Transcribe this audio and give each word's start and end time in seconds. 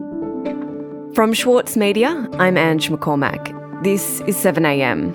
From 0.00 1.32
Schwartz 1.32 1.76
Media, 1.76 2.28
I'm 2.34 2.56
Ange 2.56 2.90
McCormack. 2.90 3.82
This 3.82 4.20
is 4.20 4.36
7am. 4.36 5.12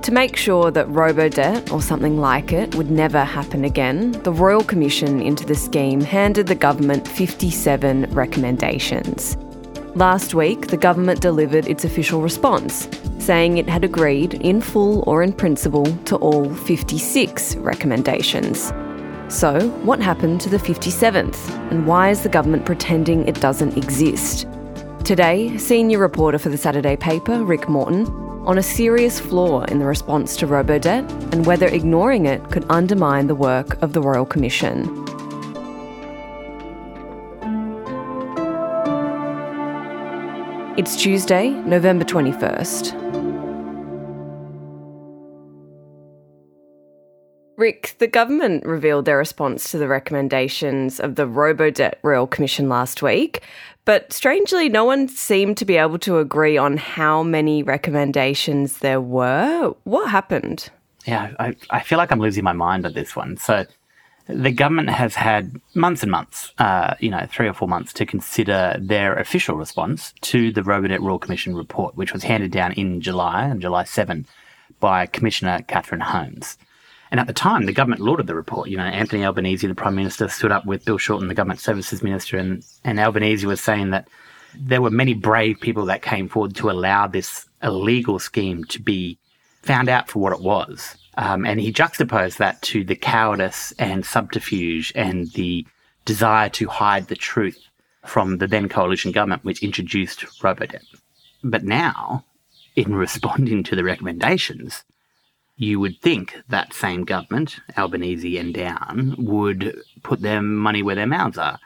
To 0.00 0.12
make 0.12 0.36
sure 0.36 0.70
that 0.70 0.88
robo-debt 0.88 1.70
or 1.70 1.82
something 1.82 2.18
like 2.18 2.54
it 2.54 2.74
would 2.74 2.90
never 2.90 3.22
happen 3.22 3.66
again, 3.66 4.12
the 4.22 4.32
Royal 4.32 4.64
Commission 4.64 5.20
into 5.20 5.44
the 5.44 5.54
scheme 5.54 6.00
handed 6.00 6.46
the 6.46 6.54
government 6.54 7.06
57 7.06 8.06
recommendations. 8.14 9.36
Last 9.94 10.32
week, 10.32 10.68
the 10.68 10.78
government 10.78 11.20
delivered 11.20 11.68
its 11.68 11.84
official 11.84 12.22
response, 12.22 12.88
saying 13.18 13.58
it 13.58 13.68
had 13.68 13.84
agreed 13.84 14.32
in 14.32 14.62
full 14.62 15.04
or 15.06 15.22
in 15.22 15.34
principle 15.34 15.84
to 16.06 16.16
all 16.16 16.48
56 16.48 17.56
recommendations. 17.56 18.72
So, 19.30 19.68
what 19.84 20.00
happened 20.00 20.40
to 20.40 20.48
the 20.48 20.56
57th, 20.56 21.50
and 21.70 21.86
why 21.86 22.10
is 22.10 22.24
the 22.24 22.28
government 22.28 22.66
pretending 22.66 23.28
it 23.28 23.40
doesn't 23.40 23.76
exist? 23.76 24.48
Today, 25.04 25.56
senior 25.56 25.98
reporter 25.98 26.36
for 26.36 26.48
the 26.48 26.58
Saturday 26.58 26.96
paper, 26.96 27.44
Rick 27.44 27.68
Morton, 27.68 28.06
on 28.44 28.58
a 28.58 28.62
serious 28.62 29.20
flaw 29.20 29.62
in 29.66 29.78
the 29.78 29.84
response 29.84 30.36
to 30.38 30.48
robo-debt 30.48 31.08
and 31.32 31.46
whether 31.46 31.68
ignoring 31.68 32.26
it 32.26 32.50
could 32.50 32.66
undermine 32.68 33.28
the 33.28 33.36
work 33.36 33.80
of 33.82 33.92
the 33.92 34.00
Royal 34.00 34.26
Commission. 34.26 34.88
It's 40.76 40.96
Tuesday, 40.96 41.50
November 41.50 42.04
21st. 42.04 43.09
Rick, 47.60 47.94
the 47.98 48.06
government 48.06 48.64
revealed 48.64 49.04
their 49.04 49.18
response 49.18 49.70
to 49.70 49.76
the 49.76 49.86
recommendations 49.86 50.98
of 50.98 51.16
the 51.16 51.26
Robo-Debt 51.26 51.98
Royal 52.02 52.26
Commission 52.26 52.70
last 52.70 53.02
week, 53.02 53.42
but 53.84 54.14
strangely, 54.14 54.70
no 54.70 54.86
one 54.86 55.08
seemed 55.08 55.58
to 55.58 55.66
be 55.66 55.76
able 55.76 55.98
to 55.98 56.18
agree 56.18 56.56
on 56.56 56.78
how 56.78 57.22
many 57.22 57.62
recommendations 57.62 58.78
there 58.78 59.00
were. 59.00 59.74
What 59.84 60.10
happened? 60.10 60.70
Yeah, 61.06 61.32
I, 61.38 61.54
I 61.68 61.80
feel 61.80 61.98
like 61.98 62.10
I'm 62.10 62.18
losing 62.18 62.44
my 62.44 62.54
mind 62.54 62.86
on 62.86 62.94
this 62.94 63.14
one. 63.14 63.36
So, 63.36 63.66
the 64.26 64.52
government 64.52 64.88
has 64.88 65.14
had 65.14 65.60
months 65.74 66.02
and 66.02 66.10
months, 66.10 66.52
uh, 66.58 66.94
you 66.98 67.10
know, 67.10 67.26
three 67.30 67.48
or 67.48 67.52
four 67.52 67.68
months 67.68 67.92
to 67.94 68.06
consider 68.06 68.76
their 68.80 69.14
official 69.16 69.56
response 69.56 70.14
to 70.22 70.50
the 70.50 70.62
Robo-Debt 70.62 71.02
Royal 71.02 71.18
Commission 71.18 71.54
report, 71.54 71.94
which 71.94 72.14
was 72.14 72.22
handed 72.22 72.52
down 72.52 72.72
in 72.72 73.02
July, 73.02 73.50
on 73.50 73.60
July 73.60 73.84
7, 73.84 74.26
by 74.78 75.04
Commissioner 75.04 75.60
Catherine 75.68 76.00
Holmes. 76.00 76.56
And 77.10 77.18
at 77.18 77.26
the 77.26 77.32
time, 77.32 77.66
the 77.66 77.72
government 77.72 78.02
lauded 78.02 78.26
the 78.26 78.34
report. 78.34 78.68
You 78.68 78.76
know, 78.76 78.84
Anthony 78.84 79.24
Albanese, 79.24 79.66
the 79.66 79.74
Prime 79.74 79.96
Minister, 79.96 80.28
stood 80.28 80.52
up 80.52 80.64
with 80.64 80.84
Bill 80.84 80.98
Shorten, 80.98 81.28
the 81.28 81.34
Government 81.34 81.60
Services 81.60 82.02
Minister, 82.02 82.36
and, 82.36 82.64
and 82.84 83.00
Albanese 83.00 83.46
was 83.46 83.60
saying 83.60 83.90
that 83.90 84.08
there 84.54 84.82
were 84.82 84.90
many 84.90 85.14
brave 85.14 85.60
people 85.60 85.84
that 85.86 86.02
came 86.02 86.28
forward 86.28 86.54
to 86.56 86.70
allow 86.70 87.06
this 87.06 87.46
illegal 87.62 88.18
scheme 88.18 88.64
to 88.64 88.80
be 88.80 89.18
found 89.62 89.88
out 89.88 90.08
for 90.08 90.20
what 90.20 90.32
it 90.32 90.40
was. 90.40 90.96
Um, 91.16 91.44
and 91.44 91.60
he 91.60 91.72
juxtaposed 91.72 92.38
that 92.38 92.62
to 92.62 92.84
the 92.84 92.96
cowardice 92.96 93.72
and 93.78 94.06
subterfuge 94.06 94.92
and 94.94 95.30
the 95.32 95.66
desire 96.04 96.48
to 96.50 96.68
hide 96.68 97.08
the 97.08 97.16
truth 97.16 97.58
from 98.06 98.38
the 98.38 98.46
then 98.46 98.68
coalition 98.68 99.12
government, 99.12 99.44
which 99.44 99.62
introduced 99.62 100.20
Robodebt. 100.40 100.84
But 101.42 101.64
now, 101.64 102.24
in 102.76 102.94
responding 103.06 103.62
to 103.64 103.76
the 103.76 103.84
recommendations, 103.84 104.84
you 105.60 105.78
would 105.78 106.00
think 106.00 106.40
that 106.48 106.72
same 106.72 107.04
government, 107.04 107.60
Albanese 107.76 108.38
and 108.38 108.54
down, 108.54 109.14
would 109.18 109.78
put 110.02 110.22
their 110.22 110.40
money 110.40 110.82
where 110.82 110.94
their 110.94 111.06
mouths 111.06 111.36
are. 111.36 111.58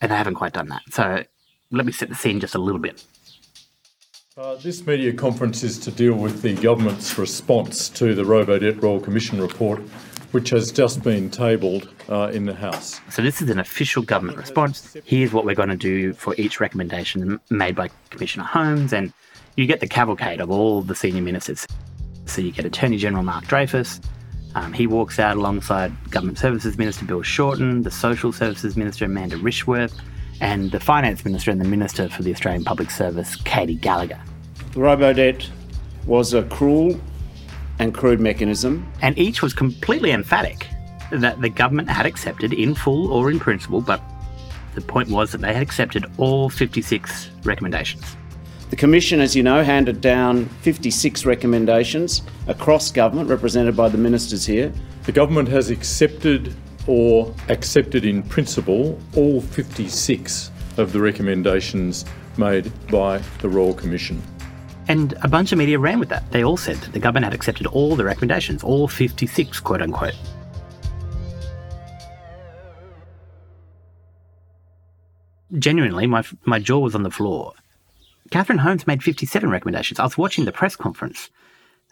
And 0.00 0.10
they 0.10 0.16
haven't 0.16 0.36
quite 0.36 0.54
done 0.54 0.68
that. 0.68 0.80
So 0.90 1.22
let 1.70 1.84
me 1.84 1.92
set 1.92 2.08
the 2.08 2.14
scene 2.14 2.40
just 2.40 2.54
a 2.54 2.58
little 2.58 2.80
bit. 2.80 3.04
Uh, 4.38 4.54
this 4.56 4.86
media 4.86 5.12
conference 5.12 5.62
is 5.62 5.78
to 5.80 5.90
deal 5.90 6.14
with 6.14 6.40
the 6.40 6.54
government's 6.54 7.18
response 7.18 7.90
to 7.90 8.14
the 8.14 8.24
Robo-Debt 8.24 8.82
Royal 8.82 8.98
Commission 8.98 9.38
report, 9.38 9.80
which 10.30 10.48
has 10.48 10.72
just 10.72 11.02
been 11.02 11.28
tabled 11.28 11.90
uh, 12.08 12.30
in 12.32 12.46
the 12.46 12.54
House. 12.54 13.02
So 13.10 13.20
this 13.20 13.42
is 13.42 13.50
an 13.50 13.58
official 13.58 14.02
government 14.02 14.38
response. 14.38 14.96
Here's 15.04 15.34
what 15.34 15.44
we're 15.44 15.54
going 15.54 15.68
to 15.68 15.76
do 15.76 16.14
for 16.14 16.34
each 16.38 16.58
recommendation 16.58 17.38
made 17.50 17.76
by 17.76 17.90
Commissioner 18.08 18.44
Holmes, 18.44 18.94
and 18.94 19.12
you 19.56 19.66
get 19.66 19.80
the 19.80 19.86
cavalcade 19.86 20.40
of 20.40 20.50
all 20.50 20.80
the 20.80 20.94
senior 20.94 21.20
ministers. 21.20 21.66
So 22.32 22.40
you 22.40 22.50
get 22.50 22.64
Attorney 22.64 22.96
General 22.96 23.22
Mark 23.22 23.44
Dreyfus. 23.46 24.00
Um, 24.54 24.72
he 24.72 24.86
walks 24.86 25.18
out 25.18 25.36
alongside 25.36 25.92
Government 26.10 26.38
Services 26.38 26.78
Minister 26.78 27.04
Bill 27.04 27.20
Shorten, 27.20 27.82
the 27.82 27.90
Social 27.90 28.32
Services 28.32 28.74
Minister 28.74 29.04
Amanda 29.04 29.36
Rishworth, 29.36 29.92
and 30.40 30.70
the 30.70 30.80
Finance 30.80 31.26
Minister 31.26 31.50
and 31.50 31.60
the 31.60 31.68
Minister 31.68 32.08
for 32.08 32.22
the 32.22 32.32
Australian 32.32 32.64
Public 32.64 32.90
Service, 32.90 33.36
Katy 33.36 33.74
Gallagher. 33.74 34.18
The 34.72 34.80
robo-debt 34.80 35.46
was 36.06 36.32
a 36.32 36.44
cruel 36.44 36.98
and 37.78 37.92
crude 37.92 38.18
mechanism. 38.18 38.90
And 39.02 39.18
each 39.18 39.42
was 39.42 39.52
completely 39.52 40.10
emphatic 40.10 40.66
that 41.10 41.42
the 41.42 41.50
government 41.50 41.90
had 41.90 42.06
accepted 42.06 42.54
in 42.54 42.74
full 42.74 43.12
or 43.12 43.30
in 43.30 43.40
principle, 43.40 43.82
but 43.82 44.00
the 44.74 44.80
point 44.80 45.10
was 45.10 45.32
that 45.32 45.42
they 45.42 45.52
had 45.52 45.62
accepted 45.62 46.06
all 46.16 46.48
56 46.48 47.28
recommendations. 47.44 48.16
The 48.72 48.76
Commission, 48.76 49.20
as 49.20 49.36
you 49.36 49.42
know, 49.42 49.62
handed 49.62 50.00
down 50.00 50.46
56 50.62 51.26
recommendations 51.26 52.22
across 52.46 52.90
government, 52.90 53.28
represented 53.28 53.76
by 53.76 53.90
the 53.90 53.98
ministers 53.98 54.46
here. 54.46 54.72
The 55.04 55.12
government 55.12 55.50
has 55.50 55.68
accepted 55.68 56.54
or 56.86 57.34
accepted 57.50 58.06
in 58.06 58.22
principle 58.22 58.98
all 59.14 59.42
56 59.42 60.50
of 60.78 60.94
the 60.94 61.02
recommendations 61.02 62.06
made 62.38 62.72
by 62.86 63.18
the 63.42 63.48
Royal 63.50 63.74
Commission. 63.74 64.22
And 64.88 65.12
a 65.20 65.28
bunch 65.28 65.52
of 65.52 65.58
media 65.58 65.78
ran 65.78 66.00
with 66.00 66.08
that. 66.08 66.32
They 66.32 66.42
all 66.42 66.56
said 66.56 66.76
that 66.76 66.94
the 66.94 66.98
government 66.98 67.24
had 67.24 67.34
accepted 67.34 67.66
all 67.66 67.94
the 67.94 68.06
recommendations, 68.06 68.64
all 68.64 68.88
56, 68.88 69.60
quote 69.60 69.82
unquote. 69.82 70.16
Genuinely, 75.58 76.06
my, 76.06 76.24
my 76.46 76.58
jaw 76.58 76.78
was 76.78 76.94
on 76.94 77.02
the 77.02 77.10
floor 77.10 77.52
Catherine 78.32 78.60
Holmes 78.60 78.86
made 78.86 79.02
57 79.02 79.50
recommendations. 79.50 80.00
I 80.00 80.04
was 80.04 80.16
watching 80.16 80.46
the 80.46 80.52
press 80.52 80.74
conference. 80.74 81.28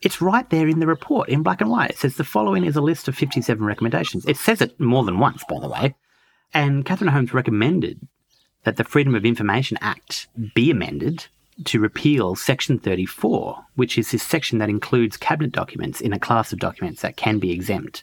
It's 0.01 0.23
right 0.23 0.49
there 0.49 0.69
in 0.69 0.81
the 0.81 0.87
report 0.87 1.28
in 1.28 1.43
black 1.43 1.61
and 1.61 1.71
white. 1.71 1.91
It 1.91 1.99
says 1.99 2.17
the 2.17 2.25
following 2.25 2.65
is 2.65 2.77
a 2.77 2.81
list 2.81 3.09
of 3.09 3.15
57 3.15 3.62
recommendations. 3.62 4.25
It 4.25 4.39
says 4.39 4.62
it 4.62 4.81
more 4.81 5.05
than 5.05 5.19
once, 5.19 5.45
by 5.45 5.61
the 5.61 5.69
way. 5.69 5.95
And 6.55 6.87
Catherine 6.87 7.11
Holmes 7.11 7.34
recommended 7.34 8.01
that 8.65 8.78
the 8.78 8.84
Freedom 8.84 9.15
of 9.15 9.27
Information 9.27 9.77
Act 9.83 10.28
be 10.55 10.71
amended 10.71 11.27
to 11.65 11.78
repeal 11.78 12.34
Section 12.34 12.78
34, 12.78 13.67
which 13.75 13.99
is 13.99 14.11
this 14.11 14.22
section 14.22 14.59
that 14.59 14.71
includes 14.71 15.19
cabinet 15.19 15.53
documents 15.53 16.01
in 16.01 16.15
a 16.15 16.19
class 16.19 16.55
of 16.55 16.59
documents 16.59 17.03
that 17.03 17.19
can 17.19 17.39
be 17.39 17.53
exempt 17.53 18.03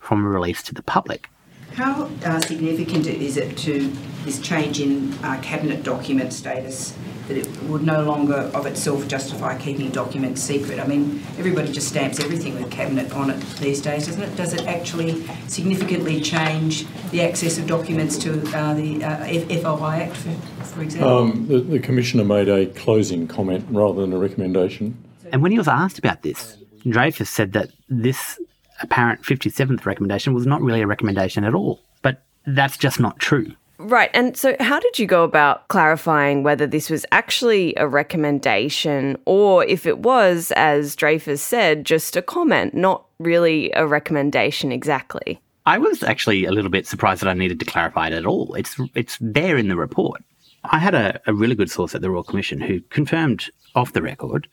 from 0.00 0.26
release 0.26 0.64
to 0.64 0.74
the 0.74 0.82
public. 0.82 1.30
How 1.74 2.10
uh, 2.24 2.40
significant 2.40 3.06
is 3.06 3.36
it 3.36 3.56
to 3.58 3.92
this 4.24 4.40
change 4.40 4.80
in 4.80 5.12
uh, 5.22 5.40
cabinet 5.42 5.82
document 5.82 6.32
status 6.32 6.96
that 7.28 7.36
it 7.36 7.62
would 7.64 7.82
no 7.82 8.02
longer 8.02 8.50
of 8.54 8.66
itself 8.66 9.06
justify 9.06 9.56
keeping 9.58 9.90
documents 9.90 10.42
secret? 10.42 10.80
I 10.80 10.86
mean, 10.86 11.22
everybody 11.38 11.70
just 11.72 11.88
stamps 11.88 12.20
everything 12.20 12.54
with 12.54 12.70
cabinet 12.70 13.12
on 13.12 13.30
it 13.30 13.40
these 13.60 13.80
days, 13.80 14.06
doesn't 14.06 14.22
it? 14.22 14.34
Does 14.36 14.54
it 14.54 14.66
actually 14.66 15.24
significantly 15.46 16.20
change 16.20 16.86
the 17.10 17.22
access 17.22 17.58
of 17.58 17.66
documents 17.66 18.18
to 18.18 18.40
uh, 18.56 18.74
the 18.74 19.04
uh, 19.04 19.62
FOI 19.62 20.02
Act, 20.02 20.16
for, 20.16 20.30
for 20.64 20.82
example? 20.82 21.18
Um, 21.18 21.46
the, 21.46 21.60
the 21.60 21.78
Commissioner 21.78 22.24
made 22.24 22.48
a 22.48 22.66
closing 22.66 23.28
comment 23.28 23.64
rather 23.70 24.00
than 24.00 24.12
a 24.12 24.18
recommendation. 24.18 24.96
And 25.32 25.42
when 25.42 25.52
he 25.52 25.58
was 25.58 25.68
asked 25.68 25.98
about 25.98 26.22
this, 26.22 26.56
Dreyfus 26.88 27.28
said 27.28 27.52
that 27.52 27.70
this 27.88 28.38
apparent 28.80 29.22
57th 29.22 29.84
recommendation 29.84 30.34
was 30.34 30.46
not 30.46 30.62
really 30.62 30.82
a 30.82 30.86
recommendation 30.86 31.44
at 31.44 31.54
all. 31.54 31.80
But 32.02 32.22
that's 32.46 32.76
just 32.76 33.00
not 33.00 33.18
true. 33.18 33.54
Right. 33.78 34.10
And 34.12 34.36
so, 34.36 34.56
how 34.58 34.80
did 34.80 34.98
you 34.98 35.06
go 35.06 35.22
about 35.22 35.68
clarifying 35.68 36.42
whether 36.42 36.66
this 36.66 36.90
was 36.90 37.06
actually 37.12 37.74
a 37.76 37.86
recommendation 37.86 39.16
or 39.24 39.64
if 39.64 39.86
it 39.86 40.00
was, 40.00 40.52
as 40.56 40.96
Dreyfus 40.96 41.40
said, 41.40 41.86
just 41.86 42.16
a 42.16 42.22
comment, 42.22 42.74
not 42.74 43.04
really 43.20 43.70
a 43.72 43.86
recommendation 43.86 44.72
exactly? 44.72 45.40
I 45.64 45.78
was 45.78 46.02
actually 46.02 46.44
a 46.44 46.50
little 46.50 46.70
bit 46.70 46.86
surprised 46.86 47.22
that 47.22 47.28
I 47.28 47.34
needed 47.34 47.60
to 47.60 47.66
clarify 47.66 48.08
it 48.08 48.14
at 48.14 48.26
all. 48.26 48.54
It's, 48.54 48.76
it's 48.94 49.16
there 49.20 49.56
in 49.56 49.68
the 49.68 49.76
report. 49.76 50.22
I 50.64 50.78
had 50.78 50.94
a, 50.94 51.20
a 51.26 51.34
really 51.34 51.54
good 51.54 51.70
source 51.70 51.94
at 51.94 52.00
the 52.00 52.10
Royal 52.10 52.24
Commission 52.24 52.60
who 52.60 52.80
confirmed 52.80 53.48
off 53.76 53.92
the 53.92 54.02
record 54.02 54.48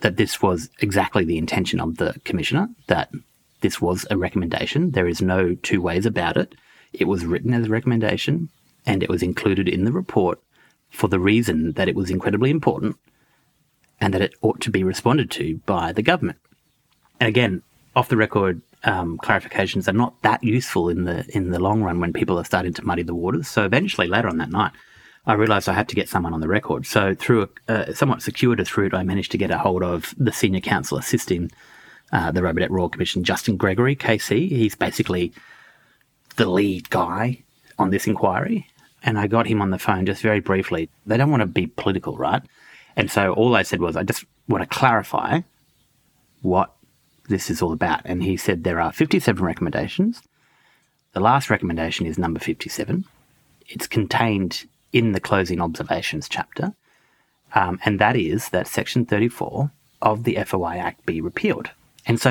that 0.00 0.16
this 0.16 0.40
was 0.40 0.70
exactly 0.80 1.24
the 1.24 1.36
intention 1.36 1.80
of 1.80 1.98
the 1.98 2.18
Commissioner, 2.24 2.68
that 2.86 3.10
this 3.60 3.80
was 3.80 4.06
a 4.10 4.16
recommendation. 4.16 4.92
There 4.92 5.08
is 5.08 5.20
no 5.20 5.54
two 5.56 5.80
ways 5.80 6.06
about 6.06 6.36
it. 6.36 6.54
It 6.92 7.06
was 7.06 7.24
written 7.24 7.54
as 7.54 7.66
a 7.66 7.70
recommendation 7.70 8.48
and 8.86 9.02
it 9.02 9.08
was 9.08 9.22
included 9.22 9.68
in 9.68 9.84
the 9.84 9.92
report 9.92 10.40
for 10.90 11.08
the 11.08 11.20
reason 11.20 11.72
that 11.72 11.88
it 11.88 11.94
was 11.94 12.10
incredibly 12.10 12.50
important 12.50 12.96
and 14.00 14.14
that 14.14 14.22
it 14.22 14.34
ought 14.40 14.60
to 14.60 14.70
be 14.70 14.82
responded 14.82 15.30
to 15.32 15.58
by 15.66 15.92
the 15.92 16.02
government. 16.02 16.38
And 17.20 17.28
again, 17.28 17.62
off 17.94 18.08
the 18.08 18.16
record, 18.16 18.62
um, 18.84 19.18
clarifications 19.18 19.88
are 19.88 19.92
not 19.92 20.20
that 20.22 20.42
useful 20.42 20.88
in 20.88 21.04
the 21.04 21.26
in 21.34 21.50
the 21.50 21.58
long 21.58 21.82
run 21.82 22.00
when 22.00 22.14
people 22.14 22.38
are 22.38 22.44
starting 22.44 22.72
to 22.74 22.84
muddy 22.84 23.02
the 23.02 23.14
waters. 23.14 23.46
So 23.46 23.64
eventually, 23.64 24.06
later 24.06 24.28
on 24.28 24.38
that 24.38 24.50
night, 24.50 24.72
I 25.26 25.34
realised 25.34 25.68
I 25.68 25.74
had 25.74 25.88
to 25.90 25.94
get 25.94 26.08
someone 26.08 26.32
on 26.32 26.40
the 26.40 26.48
record. 26.48 26.86
So 26.86 27.14
through 27.14 27.50
a, 27.68 27.74
a 27.74 27.94
somewhat 27.94 28.22
circuitous 28.22 28.74
route, 28.76 28.94
I 28.94 29.02
managed 29.02 29.32
to 29.32 29.38
get 29.38 29.50
a 29.50 29.58
hold 29.58 29.82
of 29.82 30.14
the 30.16 30.32
senior 30.32 30.60
counsel 30.60 30.96
assisting 30.96 31.50
uh, 32.12 32.30
the 32.32 32.40
Robodebt 32.40 32.70
Royal 32.70 32.88
Commission, 32.88 33.24
Justin 33.24 33.56
Gregory, 33.56 33.96
KC. 33.96 34.48
He's 34.48 34.74
basically 34.74 35.32
the 36.36 36.48
lead 36.48 36.90
guy 36.90 37.42
on 37.78 37.90
this 37.90 38.06
inquiry. 38.06 38.66
And 39.02 39.18
I 39.18 39.26
got 39.26 39.46
him 39.46 39.62
on 39.62 39.70
the 39.70 39.78
phone 39.78 40.06
just 40.06 40.22
very 40.22 40.40
briefly. 40.40 40.90
They 41.06 41.16
don't 41.16 41.30
want 41.30 41.40
to 41.40 41.46
be 41.46 41.66
political, 41.66 42.16
right? 42.16 42.42
And 42.96 43.10
so 43.10 43.32
all 43.32 43.56
I 43.56 43.62
said 43.62 43.80
was, 43.80 43.96
I 43.96 44.02
just 44.02 44.24
want 44.48 44.62
to 44.62 44.76
clarify 44.76 45.40
what 46.42 46.74
this 47.28 47.48
is 47.50 47.62
all 47.62 47.72
about. 47.72 48.02
And 48.04 48.22
he 48.22 48.36
said 48.36 48.64
there 48.64 48.80
are 48.80 48.92
57 48.92 49.42
recommendations. 49.42 50.22
The 51.12 51.20
last 51.20 51.48
recommendation 51.48 52.06
is 52.06 52.18
number 52.18 52.40
57. 52.40 53.04
It's 53.68 53.86
contained 53.86 54.66
in 54.92 55.12
the 55.12 55.20
closing 55.20 55.60
observations 55.60 56.28
chapter. 56.28 56.74
Um, 57.54 57.80
and 57.84 57.98
that 57.98 58.16
is 58.16 58.50
that 58.50 58.66
Section 58.66 59.06
34 59.06 59.70
of 60.02 60.24
the 60.24 60.38
FOI 60.44 60.76
Act 60.76 61.06
be 61.06 61.20
repealed. 61.20 61.70
And 62.10 62.20
so, 62.20 62.30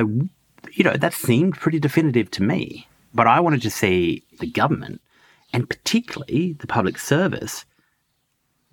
you 0.73 0.83
know, 0.83 0.97
that 0.97 1.13
seemed 1.13 1.55
pretty 1.55 1.79
definitive 1.79 2.29
to 2.31 2.43
me. 2.43 2.85
But 3.13 3.27
I 3.27 3.39
wanted 3.39 3.61
to 3.61 3.71
see 3.71 4.25
the 4.41 4.45
government, 4.45 4.99
and 5.53 5.69
particularly 5.69 6.51
the 6.59 6.67
public 6.67 6.99
service, 6.99 7.63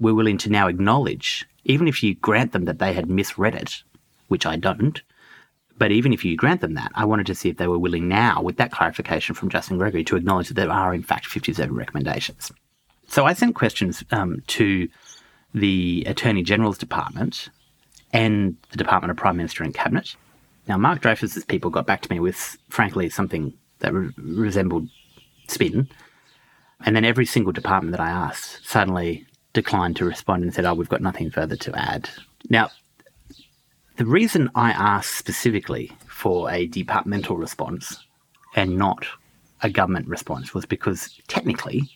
were 0.00 0.16
willing 0.16 0.36
to 0.38 0.50
now 0.50 0.66
acknowledge, 0.66 1.46
even 1.62 1.86
if 1.86 2.02
you 2.02 2.16
grant 2.16 2.50
them 2.50 2.64
that 2.64 2.80
they 2.80 2.92
had 2.92 3.08
misread 3.08 3.54
it, 3.54 3.84
which 4.26 4.46
I 4.46 4.56
don't, 4.56 5.00
but 5.78 5.92
even 5.92 6.12
if 6.12 6.24
you 6.24 6.34
grant 6.34 6.60
them 6.60 6.74
that, 6.74 6.90
I 6.96 7.04
wanted 7.04 7.26
to 7.26 7.36
see 7.36 7.50
if 7.50 7.56
they 7.56 7.68
were 7.68 7.78
willing 7.78 8.08
now, 8.08 8.42
with 8.42 8.56
that 8.56 8.72
clarification 8.72 9.36
from 9.36 9.48
Justin 9.48 9.78
Gregory, 9.78 10.02
to 10.02 10.16
acknowledge 10.16 10.48
that 10.48 10.54
there 10.54 10.72
are, 10.72 10.92
in 10.92 11.04
fact, 11.04 11.26
57 11.26 11.72
recommendations. 11.72 12.50
So 13.06 13.26
I 13.26 13.32
sent 13.34 13.54
questions 13.54 14.02
um, 14.10 14.42
to 14.48 14.88
the 15.54 16.02
Attorney 16.08 16.42
General's 16.42 16.78
Department 16.78 17.48
and 18.12 18.56
the 18.72 18.76
Department 18.76 19.12
of 19.12 19.16
Prime 19.16 19.36
Minister 19.36 19.62
and 19.62 19.72
Cabinet. 19.72 20.16
Now, 20.68 20.76
Mark 20.76 21.00
Dreyfus's 21.00 21.44
people 21.44 21.70
got 21.70 21.86
back 21.86 22.02
to 22.02 22.12
me 22.12 22.20
with, 22.20 22.56
frankly, 22.68 23.08
something 23.08 23.54
that 23.78 23.92
re- 23.92 24.12
resembled 24.16 24.88
spin. 25.48 25.88
And 26.84 26.94
then 26.94 27.04
every 27.04 27.26
single 27.26 27.52
department 27.52 27.92
that 27.92 28.00
I 28.00 28.10
asked 28.10 28.66
suddenly 28.66 29.26
declined 29.52 29.96
to 29.96 30.04
respond 30.04 30.42
and 30.42 30.52
said, 30.52 30.64
oh, 30.64 30.74
we've 30.74 30.88
got 30.88 31.00
nothing 31.00 31.30
further 31.30 31.56
to 31.56 31.78
add. 31.78 32.10
Now, 32.50 32.70
the 33.96 34.04
reason 34.04 34.50
I 34.54 34.72
asked 34.72 35.16
specifically 35.16 35.92
for 36.06 36.50
a 36.50 36.66
departmental 36.66 37.36
response 37.36 38.04
and 38.54 38.76
not 38.76 39.06
a 39.62 39.70
government 39.70 40.08
response 40.08 40.52
was 40.52 40.66
because 40.66 41.18
technically, 41.28 41.88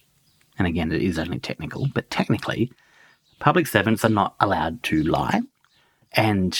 and 0.59 0.67
again, 0.67 0.93
it 0.93 1.03
is 1.03 1.19
only 1.19 1.39
technical, 1.39 1.89
but 1.93 2.11
technically, 2.11 2.73
public 3.39 3.67
servants 3.67 4.05
are 4.05 4.11
not 4.11 4.35
allowed 4.41 4.83
to 4.85 5.03
lie. 5.03 5.43
And 6.13 6.59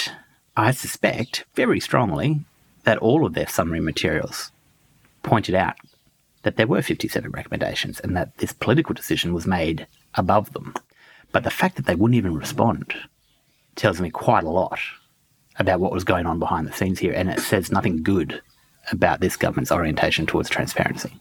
I 0.57 0.73
suspect 0.73 1.45
very 1.55 1.81
strongly 1.81 2.41
that 2.85 2.99
all 2.99 3.25
of 3.25 3.35
their 3.35 3.47
summary 3.47 3.81
materials 3.81 4.51
pointed 5.23 5.55
out 5.55 5.75
that 6.43 6.57
there 6.57 6.67
were 6.67 6.83
57 6.83 7.31
recommendations 7.31 8.01
and 8.01 8.17
that 8.17 8.37
this 8.39 8.53
political 8.53 8.95
decision 8.95 9.35
was 9.35 9.47
made 9.47 9.87
above 10.15 10.53
them. 10.53 10.75
But 11.33 11.45
the 11.45 11.51
fact 11.51 11.77
that 11.77 11.87
they 11.87 11.95
wouldn't 11.95 12.17
even 12.17 12.35
respond 12.35 12.95
tells 13.77 14.01
me 14.01 14.11
quite 14.11 14.45
a 14.45 14.51
lot 14.51 14.81
about 15.59 15.81
what 15.81 15.93
was 15.93 16.05
going 16.05 16.27
on 16.27 16.39
behind 16.39 16.67
the 16.67 16.73
scenes 16.73 16.99
here, 16.99 17.13
and 17.13 17.29
it 17.29 17.41
says 17.41 17.71
nothing 17.71 18.03
good 18.03 18.41
about 18.91 19.21
this 19.21 19.37
government's 19.37 19.71
orientation 19.71 20.27
towards 20.27 20.49
transparency. 20.49 21.13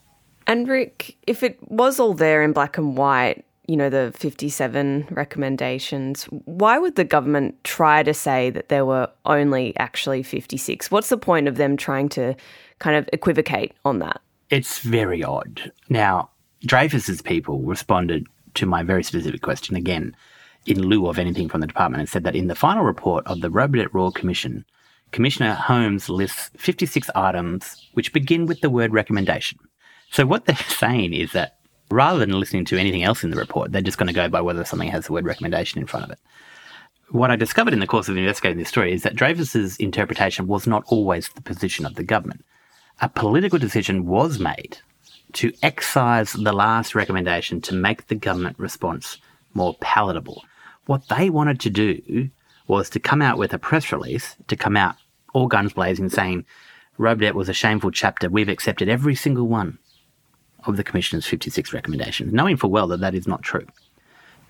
And 0.47 0.67
Rick, 0.67 1.17
if 1.27 1.43
it 1.43 1.59
was 1.69 1.99
all 1.99 2.13
there 2.13 2.41
in 2.41 2.53
black 2.53 2.77
and 2.77 2.97
white, 2.97 3.45
you 3.69 3.77
know, 3.77 3.87
the 3.87 4.11
57 4.15 5.07
recommendations, 5.11 6.23
why 6.45 6.79
would 6.79 6.95
the 6.95 7.03
government 7.03 7.63
try 7.63 8.01
to 8.01 8.15
say 8.15 8.49
that 8.49 8.69
there 8.69 8.83
were 8.83 9.07
only 9.27 9.77
actually 9.77 10.23
56? 10.23 10.89
What's 10.89 11.09
the 11.09 11.17
point 11.17 11.47
of 11.47 11.57
them 11.57 11.77
trying 11.77 12.09
to 12.09 12.35
kind 12.79 12.95
of 12.95 13.07
equivocate 13.13 13.73
on 13.85 13.99
that? 13.99 14.21
It's 14.49 14.79
very 14.79 15.23
odd. 15.23 15.71
Now, 15.87 16.31
Dreyfus's 16.65 17.21
people 17.21 17.59
responded 17.59 18.25
to 18.55 18.65
my 18.65 18.81
very 18.81 19.03
specific 19.03 19.43
question 19.43 19.75
again 19.75 20.15
in 20.65 20.81
lieu 20.81 21.05
of 21.07 21.19
anything 21.19 21.47
from 21.47 21.61
the 21.61 21.67
department 21.67 22.01
and 22.01 22.09
said 22.09 22.23
that 22.23 22.35
in 22.35 22.47
the 22.47 22.55
final 22.55 22.83
report 22.83 23.25
of 23.27 23.41
the 23.41 23.51
Robodebt 23.51 23.93
Royal 23.93 24.11
Commission, 24.11 24.65
Commissioner 25.11 25.53
Holmes 25.53 26.09
lists 26.09 26.49
56 26.57 27.07
items 27.13 27.87
which 27.93 28.13
begin 28.13 28.47
with 28.47 28.61
the 28.61 28.69
word 28.71 28.93
recommendation. 28.93 29.59
So 30.09 30.25
what 30.25 30.45
they're 30.45 30.55
saying 30.69 31.13
is 31.13 31.33
that 31.33 31.58
rather 31.89 32.19
than 32.19 32.39
listening 32.39 32.65
to 32.65 32.77
anything 32.77 33.03
else 33.03 33.23
in 33.23 33.31
the 33.31 33.37
report, 33.37 33.71
they're 33.71 33.81
just 33.81 33.97
going 33.97 34.07
to 34.07 34.13
go 34.13 34.29
by 34.29 34.41
whether 34.41 34.63
something 34.65 34.89
has 34.89 35.07
the 35.07 35.13
word 35.13 35.25
recommendation 35.25 35.79
in 35.79 35.87
front 35.87 36.05
of 36.05 36.11
it. 36.11 36.19
What 37.09 37.31
I 37.31 37.35
discovered 37.35 37.73
in 37.73 37.79
the 37.79 37.87
course 37.87 38.07
of 38.07 38.17
investigating 38.17 38.59
this 38.59 38.69
story 38.69 38.93
is 38.93 39.03
that 39.03 39.15
Dreyfus's 39.15 39.77
interpretation 39.77 40.47
was 40.47 40.67
not 40.67 40.83
always 40.87 41.29
the 41.29 41.41
position 41.41 41.85
of 41.85 41.95
the 41.95 42.03
government. 42.03 42.45
A 43.01 43.09
political 43.09 43.57
decision 43.57 44.05
was 44.05 44.39
made 44.39 44.77
to 45.33 45.51
excise 45.63 46.33
the 46.33 46.53
last 46.53 46.93
recommendation 46.93 47.61
to 47.61 47.73
make 47.73 48.07
the 48.07 48.15
government 48.15 48.59
response 48.59 49.17
more 49.53 49.75
palatable. 49.81 50.43
What 50.85 51.07
they 51.07 51.29
wanted 51.29 51.59
to 51.61 51.69
do 51.69 52.29
was 52.67 52.89
to 52.91 52.99
come 52.99 53.21
out 53.21 53.37
with 53.37 53.53
a 53.53 53.59
press 53.59 53.91
release, 53.91 54.35
to 54.47 54.55
come 54.55 54.77
out 54.77 54.95
all 55.33 55.47
guns 55.47 55.73
blazing 55.73 56.09
saying, 56.09 56.45
Robodebt 56.99 57.33
was 57.33 57.49
a 57.49 57.53
shameful 57.53 57.91
chapter. 57.91 58.29
We've 58.29 58.49
accepted 58.49 58.89
every 58.89 59.15
single 59.15 59.47
one 59.47 59.79
of 60.65 60.77
the 60.77 60.83
Commissioner's 60.83 61.25
56 61.25 61.73
recommendations, 61.73 62.33
knowing 62.33 62.57
full 62.57 62.71
well 62.71 62.87
that 62.87 62.99
that 62.99 63.15
is 63.15 63.27
not 63.27 63.41
true 63.41 63.65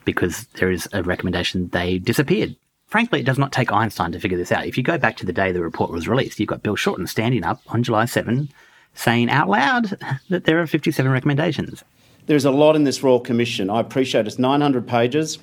because 0.06 0.46
there 0.56 0.72
is 0.72 0.88
a 0.94 1.04
recommendation 1.04 1.70
they 1.70 2.00
disappeared. 2.00 2.56
Frankly, 2.88 3.20
it 3.20 3.26
does 3.26 3.38
not 3.38 3.52
take 3.52 3.72
Einstein 3.72 4.12
to 4.12 4.20
figure 4.20 4.38
this 4.38 4.52
out. 4.52 4.66
If 4.66 4.78
you 4.78 4.84
go 4.84 4.98
back 4.98 5.18
to 5.18 5.26
the 5.26 5.34
day 5.34 5.52
the 5.52 5.62
report 5.62 5.92
was 5.92 6.08
released, 6.08 6.40
you've 6.40 6.50
got 6.50 6.64
Bill 6.64 6.76
Shorten 6.76 7.06
standing 7.06 7.44
up 7.44 7.62
on 7.68 7.84
July 7.84 8.06
7 8.06 8.50
saying 8.96 9.30
out 9.30 9.48
loud 9.48 9.98
that 10.30 10.46
there 10.46 10.60
are 10.60 10.68
57 10.68 11.12
recommendations. 11.12 11.84
There's 12.26 12.46
a 12.46 12.52
lot 12.52 12.76
in 12.76 12.84
this 12.84 13.04
Royal 13.04 13.20
Commission. 13.20 13.70
I 13.70 13.80
appreciate 13.80 14.28
it's 14.28 14.40
900 14.40 14.88
pages. 14.88 15.40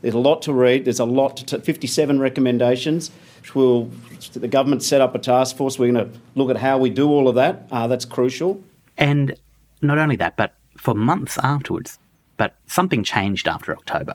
There's 0.00 0.14
a 0.14 0.18
lot 0.18 0.42
to 0.42 0.52
read. 0.52 0.84
There's 0.84 1.00
a 1.00 1.04
lot 1.04 1.36
to 1.38 1.44
t- 1.44 1.64
57 1.64 2.18
recommendations. 2.20 3.10
Which 3.40 3.54
will 3.54 3.90
the 4.32 4.48
government 4.48 4.82
set 4.82 5.00
up 5.00 5.14
a 5.14 5.18
task 5.18 5.56
force. 5.56 5.78
We're 5.78 5.92
going 5.92 6.10
to 6.12 6.18
look 6.34 6.50
at 6.50 6.56
how 6.56 6.78
we 6.78 6.90
do 6.90 7.08
all 7.08 7.28
of 7.28 7.34
that. 7.36 7.66
Uh, 7.70 7.86
that's 7.86 8.04
crucial. 8.04 8.62
And 8.96 9.36
not 9.82 9.98
only 9.98 10.16
that, 10.16 10.36
but 10.36 10.54
for 10.76 10.94
months 10.94 11.38
afterwards. 11.42 11.98
But 12.36 12.54
something 12.66 13.02
changed 13.02 13.48
after 13.48 13.72
October. 13.72 14.14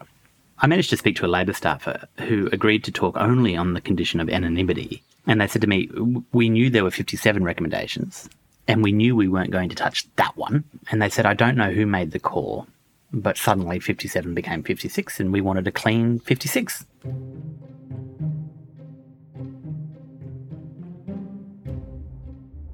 I 0.59 0.67
managed 0.67 0.89
to 0.91 0.97
speak 0.97 1.17
to 1.17 1.25
a 1.25 1.27
Labor 1.27 1.53
staffer 1.53 2.07
who 2.19 2.47
agreed 2.53 2.83
to 2.85 2.91
talk 2.91 3.17
only 3.17 3.55
on 3.55 3.73
the 3.73 3.81
condition 3.81 4.19
of 4.19 4.29
anonymity. 4.29 5.03
And 5.27 5.41
they 5.41 5.47
said 5.47 5.61
to 5.61 5.67
me, 5.67 5.89
We 6.31 6.49
knew 6.49 6.69
there 6.69 6.83
were 6.83 6.91
57 6.91 7.43
recommendations, 7.43 8.29
and 8.67 8.83
we 8.83 8.91
knew 8.91 9.15
we 9.15 9.27
weren't 9.27 9.51
going 9.51 9.69
to 9.69 9.75
touch 9.75 10.07
that 10.15 10.37
one. 10.37 10.63
And 10.89 11.01
they 11.01 11.09
said, 11.09 11.25
I 11.25 11.33
don't 11.33 11.57
know 11.57 11.71
who 11.71 11.85
made 11.85 12.11
the 12.11 12.19
call, 12.19 12.67
but 13.11 13.37
suddenly 13.37 13.79
57 13.79 14.33
became 14.33 14.63
56 14.63 15.19
and 15.19 15.31
we 15.31 15.41
wanted 15.41 15.67
a 15.67 15.71
clean 15.71 16.19
56. 16.19 16.85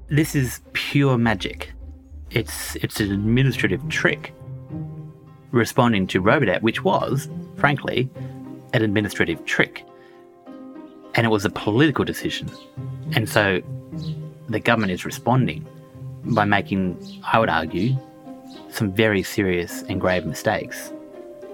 This 0.08 0.34
is 0.34 0.60
pure 0.72 1.16
magic. 1.18 1.72
It's 2.30 2.76
it's 2.76 3.00
an 3.00 3.10
administrative 3.12 3.88
trick 3.88 4.32
responding 5.50 6.06
to 6.08 6.22
Robodebt, 6.22 6.62
which 6.62 6.84
was, 6.84 7.28
frankly, 7.56 8.08
an 8.72 8.82
administrative 8.82 9.44
trick. 9.44 9.84
And 11.14 11.26
it 11.26 11.28
was 11.30 11.44
a 11.44 11.50
political 11.50 12.04
decision. 12.04 12.48
And 13.14 13.28
so 13.28 13.60
the 14.48 14.60
government 14.60 14.92
is 14.92 15.04
responding 15.04 15.66
by 16.24 16.44
making, 16.44 16.96
I 17.24 17.38
would 17.38 17.48
argue, 17.48 17.96
some 18.70 18.92
very 18.92 19.22
serious 19.22 19.82
and 19.82 20.00
grave 20.00 20.24
mistakes 20.24 20.92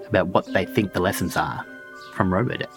about 0.07 0.27
what 0.27 0.45
they 0.53 0.65
think 0.65 0.93
the 0.93 1.01
lessons 1.01 1.35
are 1.35 1.65
from 2.13 2.29
Robodebt. 2.29 2.67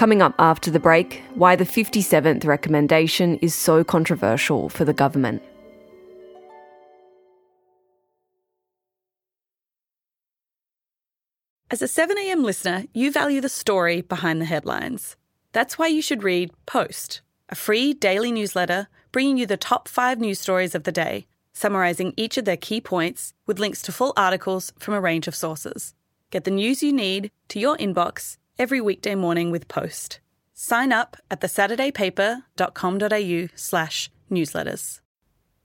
Coming 0.00 0.22
up 0.22 0.34
after 0.38 0.70
the 0.70 0.80
break, 0.80 1.22
why 1.34 1.56
the 1.56 1.66
57th 1.66 2.46
recommendation 2.46 3.36
is 3.40 3.54
so 3.54 3.84
controversial 3.84 4.70
for 4.70 4.86
the 4.86 4.94
government. 4.94 5.42
As 11.70 11.82
a 11.82 11.84
7am 11.84 12.42
listener, 12.42 12.84
you 12.94 13.12
value 13.12 13.42
the 13.42 13.50
story 13.50 14.00
behind 14.00 14.40
the 14.40 14.46
headlines. 14.46 15.16
That's 15.52 15.76
why 15.78 15.88
you 15.88 16.00
should 16.00 16.22
read 16.22 16.50
Post, 16.64 17.20
a 17.50 17.54
free 17.54 17.92
daily 17.92 18.32
newsletter 18.32 18.88
bringing 19.12 19.36
you 19.36 19.44
the 19.44 19.58
top 19.58 19.86
five 19.86 20.18
news 20.18 20.40
stories 20.40 20.74
of 20.74 20.84
the 20.84 20.92
day, 20.92 21.26
summarising 21.52 22.14
each 22.16 22.38
of 22.38 22.46
their 22.46 22.56
key 22.56 22.80
points 22.80 23.34
with 23.44 23.58
links 23.58 23.82
to 23.82 23.92
full 23.92 24.14
articles 24.16 24.72
from 24.78 24.94
a 24.94 25.00
range 25.00 25.28
of 25.28 25.34
sources. 25.34 25.92
Get 26.30 26.44
the 26.44 26.50
news 26.50 26.82
you 26.82 26.90
need 26.90 27.30
to 27.48 27.60
your 27.60 27.76
inbox 27.76 28.38
every 28.60 28.80
weekday 28.80 29.14
morning 29.14 29.50
with 29.50 29.68
Post. 29.68 30.20
Sign 30.52 30.92
up 30.92 31.16
at 31.30 31.40
thesaturdaypaper.com.au 31.40 33.48
slash 33.54 34.10
newsletters. 34.30 35.00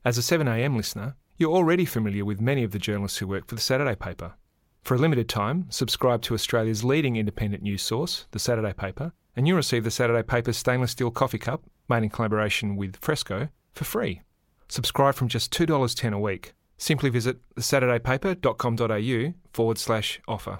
As 0.06 0.18
a 0.18 0.22
7am 0.22 0.78
listener, 0.78 1.18
you're 1.38 1.52
already 1.52 1.84
familiar 1.84 2.24
with 2.24 2.40
many 2.40 2.64
of 2.64 2.72
the 2.72 2.80
journalists 2.80 3.18
who 3.18 3.28
work 3.28 3.48
for 3.48 3.56
the 3.56 3.62
Saturday 3.62 3.96
paper. 3.96 4.36
For 4.82 4.96
a 4.96 4.98
limited 4.98 5.28
time, 5.28 5.66
subscribe 5.70 6.22
to 6.22 6.34
Australia's 6.34 6.86
leading 6.86 7.18
independent 7.18 7.64
news 7.64 7.82
source, 7.82 8.28
the 8.32 8.40
Saturday 8.40 8.72
paper, 8.72 9.12
and 9.36 9.46
you'll 9.46 9.58
receive 9.58 9.84
the 9.84 9.92
Saturday 9.92 10.24
paper's 10.24 10.56
stainless 10.56 10.92
steel 10.92 11.12
coffee 11.12 11.38
cup, 11.38 11.64
made 11.90 12.04
in 12.04 12.10
collaboration 12.10 12.78
with 12.78 12.96
Fresco, 13.02 13.50
for 13.74 13.84
free. 13.84 14.22
Subscribe 14.70 15.16
from 15.16 15.28
just 15.28 15.52
$2.10 15.52 16.14
a 16.14 16.20
week. 16.20 16.54
Simply 16.78 17.10
visit 17.10 17.40
thesaturdaypaper.com.au 17.56 19.34
forward 19.52 19.78
slash 19.78 20.22
offer. 20.30 20.60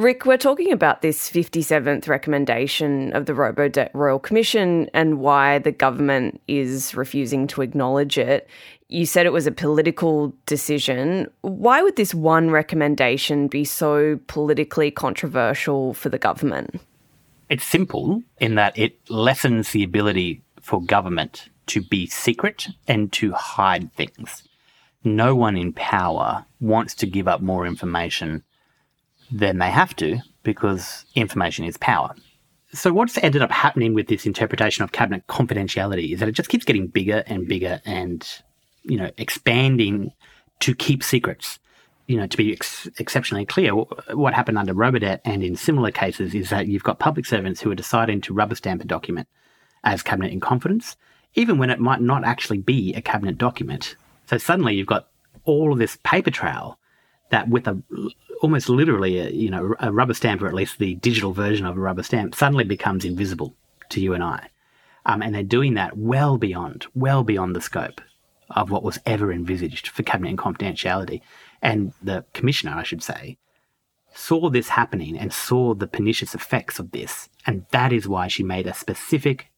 Rick, 0.00 0.24
we're 0.24 0.38
talking 0.38 0.72
about 0.72 1.02
this 1.02 1.30
57th 1.30 2.08
recommendation 2.08 3.12
of 3.12 3.26
the 3.26 3.34
Robodebt 3.34 3.90
Royal 3.92 4.18
Commission 4.18 4.88
and 4.94 5.18
why 5.18 5.58
the 5.58 5.72
government 5.72 6.40
is 6.48 6.94
refusing 6.94 7.46
to 7.48 7.60
acknowledge 7.60 8.16
it. 8.16 8.48
You 8.88 9.04
said 9.04 9.26
it 9.26 9.32
was 9.34 9.46
a 9.46 9.52
political 9.52 10.34
decision. 10.46 11.30
Why 11.42 11.82
would 11.82 11.96
this 11.96 12.14
one 12.14 12.48
recommendation 12.48 13.46
be 13.46 13.66
so 13.66 14.18
politically 14.26 14.90
controversial 14.90 15.92
for 15.92 16.08
the 16.08 16.18
government? 16.18 16.80
It's 17.50 17.64
simple 17.64 18.22
in 18.38 18.54
that 18.54 18.78
it 18.78 18.98
lessens 19.10 19.72
the 19.72 19.84
ability 19.84 20.40
for 20.62 20.80
government 20.80 21.50
to 21.66 21.82
be 21.82 22.06
secret 22.06 22.68
and 22.88 23.12
to 23.12 23.32
hide 23.32 23.92
things. 23.92 24.44
No 25.04 25.36
one 25.36 25.58
in 25.58 25.74
power 25.74 26.46
wants 26.58 26.94
to 26.94 27.06
give 27.06 27.28
up 27.28 27.42
more 27.42 27.66
information 27.66 28.44
than 29.30 29.58
they 29.58 29.70
have 29.70 29.94
to 29.96 30.18
because 30.42 31.04
information 31.14 31.64
is 31.64 31.76
power. 31.76 32.14
So, 32.72 32.92
what's 32.92 33.18
ended 33.18 33.42
up 33.42 33.50
happening 33.50 33.94
with 33.94 34.06
this 34.06 34.26
interpretation 34.26 34.84
of 34.84 34.92
cabinet 34.92 35.26
confidentiality 35.26 36.12
is 36.12 36.20
that 36.20 36.28
it 36.28 36.32
just 36.32 36.48
keeps 36.48 36.64
getting 36.64 36.86
bigger 36.86 37.24
and 37.26 37.48
bigger 37.48 37.80
and, 37.84 38.26
you 38.84 38.96
know, 38.96 39.10
expanding 39.18 40.12
to 40.60 40.74
keep 40.74 41.02
secrets. 41.02 41.58
You 42.06 42.16
know, 42.16 42.26
to 42.26 42.36
be 42.36 42.52
ex- 42.52 42.88
exceptionally 42.98 43.46
clear, 43.46 43.72
what 43.72 44.34
happened 44.34 44.58
under 44.58 44.74
Robodebt 44.74 45.20
and 45.24 45.44
in 45.44 45.54
similar 45.54 45.92
cases 45.92 46.34
is 46.34 46.50
that 46.50 46.66
you've 46.66 46.82
got 46.82 46.98
public 46.98 47.24
servants 47.24 47.60
who 47.60 47.70
are 47.70 47.76
deciding 47.76 48.20
to 48.22 48.34
rubber 48.34 48.56
stamp 48.56 48.82
a 48.82 48.84
document 48.84 49.28
as 49.84 50.02
cabinet 50.02 50.32
in 50.32 50.40
confidence, 50.40 50.96
even 51.34 51.58
when 51.58 51.70
it 51.70 51.78
might 51.78 52.00
not 52.00 52.24
actually 52.24 52.58
be 52.58 52.92
a 52.94 53.02
cabinet 53.02 53.38
document. 53.38 53.94
So 54.26 54.38
suddenly 54.38 54.74
you've 54.74 54.88
got 54.88 55.08
all 55.44 55.72
of 55.72 55.78
this 55.78 55.98
paper 56.02 56.30
trail 56.30 56.79
that 57.30 57.48
with 57.48 57.66
a 57.66 57.80
almost 58.42 58.68
literally 58.68 59.18
a, 59.18 59.30
you 59.30 59.50
know 59.50 59.74
a 59.80 59.92
rubber 59.92 60.14
stamp 60.14 60.42
or 60.42 60.48
at 60.48 60.54
least 60.54 60.78
the 60.78 60.94
digital 60.96 61.32
version 61.32 61.66
of 61.66 61.76
a 61.76 61.80
rubber 61.80 62.02
stamp 62.02 62.34
suddenly 62.34 62.64
becomes 62.64 63.04
invisible 63.04 63.54
to 63.88 64.00
you 64.00 64.14
and 64.14 64.22
I. 64.22 64.48
Um, 65.06 65.22
and 65.22 65.34
they're 65.34 65.42
doing 65.42 65.74
that 65.74 65.96
well 65.96 66.38
beyond, 66.38 66.86
well 66.94 67.24
beyond 67.24 67.56
the 67.56 67.60
scope 67.60 68.00
of 68.50 68.70
what 68.70 68.82
was 68.82 68.98
ever 69.06 69.32
envisaged 69.32 69.88
for 69.88 70.02
cabinet 70.02 70.30
and 70.30 70.38
confidentiality. 70.38 71.20
And 71.62 71.92
the 72.02 72.24
commissioner, 72.32 72.72
I 72.72 72.82
should 72.82 73.02
say, 73.02 73.38
saw 74.12 74.50
this 74.50 74.70
happening 74.70 75.16
and 75.16 75.32
saw 75.32 75.74
the 75.74 75.86
pernicious 75.86 76.34
effects 76.34 76.78
of 76.78 76.90
this. 76.90 77.28
And 77.46 77.64
that 77.70 77.92
is 77.92 78.08
why 78.08 78.28
she 78.28 78.42
made 78.42 78.66
a 78.66 78.74
specific 78.74 79.50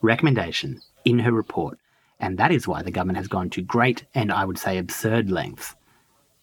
recommendation 0.00 0.80
in 1.04 1.20
her 1.20 1.32
report. 1.32 1.78
And 2.18 2.38
that 2.38 2.52
is 2.52 2.66
why 2.66 2.82
the 2.82 2.90
government 2.90 3.18
has 3.18 3.28
gone 3.28 3.50
to 3.50 3.62
great 3.62 4.04
and 4.14 4.32
I 4.32 4.44
would 4.44 4.58
say 4.58 4.78
absurd 4.78 5.30
lengths 5.30 5.74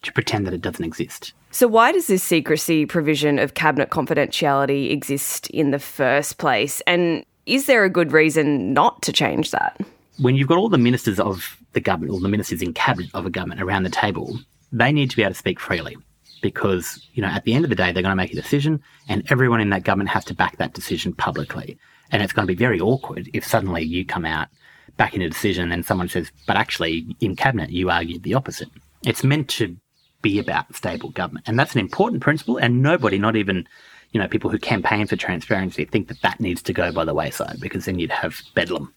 to 0.03 0.13
pretend 0.13 0.45
that 0.45 0.53
it 0.53 0.61
doesn't 0.61 0.85
exist. 0.85 1.33
So, 1.51 1.67
why 1.67 1.91
does 1.91 2.07
this 2.07 2.23
secrecy 2.23 2.85
provision 2.85 3.39
of 3.39 3.53
cabinet 3.53 3.89
confidentiality 3.89 4.91
exist 4.91 5.49
in 5.49 5.71
the 5.71 5.79
first 5.79 6.37
place? 6.37 6.81
And 6.87 7.25
is 7.45 7.65
there 7.65 7.83
a 7.83 7.89
good 7.89 8.11
reason 8.11 8.73
not 8.73 9.01
to 9.03 9.11
change 9.11 9.51
that? 9.51 9.79
When 10.19 10.35
you've 10.35 10.47
got 10.47 10.57
all 10.57 10.69
the 10.69 10.77
ministers 10.77 11.19
of 11.19 11.57
the 11.73 11.81
government, 11.81 12.11
all 12.11 12.19
the 12.19 12.29
ministers 12.29 12.61
in 12.61 12.73
cabinet 12.73 13.09
of 13.13 13.25
a 13.25 13.29
government 13.29 13.61
around 13.61 13.83
the 13.83 13.89
table, 13.89 14.39
they 14.71 14.91
need 14.91 15.09
to 15.09 15.15
be 15.15 15.23
able 15.23 15.33
to 15.33 15.37
speak 15.37 15.59
freely 15.59 15.97
because, 16.41 17.07
you 17.13 17.21
know, 17.21 17.29
at 17.29 17.43
the 17.45 17.53
end 17.53 17.65
of 17.65 17.69
the 17.69 17.75
day, 17.75 17.91
they're 17.91 18.03
going 18.03 18.11
to 18.11 18.15
make 18.15 18.33
a 18.33 18.35
decision 18.35 18.81
and 19.07 19.23
everyone 19.31 19.61
in 19.61 19.69
that 19.69 19.83
government 19.83 20.09
has 20.09 20.25
to 20.25 20.35
back 20.35 20.57
that 20.57 20.73
decision 20.73 21.13
publicly. 21.13 21.77
And 22.11 22.21
it's 22.21 22.33
going 22.33 22.47
to 22.47 22.53
be 22.53 22.57
very 22.57 22.79
awkward 22.79 23.29
if 23.33 23.45
suddenly 23.45 23.83
you 23.83 24.05
come 24.05 24.25
out 24.25 24.49
backing 24.97 25.23
a 25.23 25.29
decision 25.29 25.71
and 25.71 25.85
someone 25.85 26.09
says, 26.09 26.31
but 26.45 26.57
actually 26.57 27.15
in 27.19 27.35
cabinet, 27.35 27.71
you 27.71 27.89
argued 27.89 28.23
the 28.23 28.35
opposite. 28.35 28.69
It's 29.05 29.23
meant 29.23 29.49
to 29.49 29.75
be 30.23 30.39
about 30.39 30.75
stable 30.75 31.11
government. 31.11 31.47
And 31.47 31.59
that's 31.59 31.75
an 31.75 31.79
important 31.79 32.23
principle. 32.23 32.57
And 32.57 32.81
nobody, 32.81 33.19
not 33.19 33.35
even, 33.35 33.67
you 34.11 34.19
know, 34.19 34.27
people 34.27 34.49
who 34.49 34.57
campaign 34.57 35.05
for 35.05 35.15
transparency 35.15 35.85
think 35.85 36.07
that 36.07 36.23
that 36.23 36.39
needs 36.39 36.63
to 36.63 36.73
go 36.73 36.91
by 36.91 37.05
the 37.05 37.13
wayside 37.13 37.57
because 37.61 37.85
then 37.85 37.99
you'd 37.99 38.09
have 38.09 38.41
bedlam. 38.55 38.91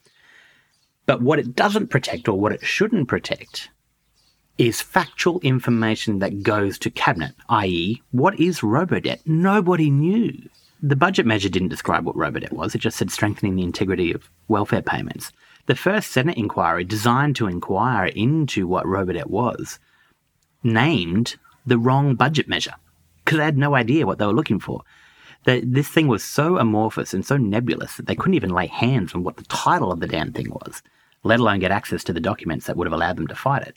But 1.04 1.20
what 1.20 1.38
it 1.38 1.54
doesn't 1.54 1.88
protect 1.90 2.28
or 2.28 2.40
what 2.40 2.52
it 2.52 2.64
shouldn't 2.64 3.08
protect 3.08 3.68
is 4.56 4.80
factual 4.80 5.38
information 5.40 6.20
that 6.20 6.42
goes 6.42 6.78
to 6.78 6.90
cabinet, 6.90 7.34
i.e., 7.50 8.02
what 8.12 8.40
is 8.40 8.60
robodebt? 8.60 9.20
Nobody 9.26 9.90
knew. 9.90 10.32
The 10.82 10.96
budget 10.96 11.26
measure 11.26 11.48
didn't 11.48 11.68
describe 11.68 12.06
what 12.06 12.16
robodebt 12.16 12.52
was, 12.52 12.74
it 12.74 12.78
just 12.78 12.96
said 12.96 13.10
strengthening 13.10 13.56
the 13.56 13.62
integrity 13.62 14.12
of 14.12 14.30
welfare 14.48 14.82
payments. 14.82 15.32
The 15.66 15.74
first 15.74 16.10
Senate 16.12 16.38
inquiry, 16.38 16.84
designed 16.84 17.36
to 17.36 17.48
inquire 17.48 18.06
into 18.06 18.66
what 18.66 18.86
robodebt 18.86 19.26
was, 19.26 19.78
named 20.62 21.36
the 21.66 21.78
wrong 21.78 22.14
budget 22.14 22.48
measure 22.48 22.74
because 23.24 23.38
they 23.38 23.44
had 23.44 23.58
no 23.58 23.74
idea 23.74 24.06
what 24.06 24.18
they 24.18 24.26
were 24.26 24.32
looking 24.32 24.60
for. 24.60 24.82
The, 25.44 25.60
this 25.64 25.88
thing 25.88 26.08
was 26.08 26.24
so 26.24 26.58
amorphous 26.58 27.14
and 27.14 27.24
so 27.24 27.36
nebulous 27.36 27.96
that 27.96 28.06
they 28.06 28.14
couldn't 28.14 28.34
even 28.34 28.50
lay 28.50 28.66
hands 28.66 29.14
on 29.14 29.22
what 29.22 29.36
the 29.36 29.44
title 29.44 29.92
of 29.92 30.00
the 30.00 30.06
damn 30.06 30.32
thing 30.32 30.50
was, 30.50 30.82
let 31.22 31.40
alone 31.40 31.60
get 31.60 31.70
access 31.70 32.02
to 32.04 32.12
the 32.12 32.20
documents 32.20 32.66
that 32.66 32.76
would 32.76 32.86
have 32.86 32.92
allowed 32.92 33.16
them 33.16 33.26
to 33.28 33.34
fight 33.34 33.62
it. 33.62 33.76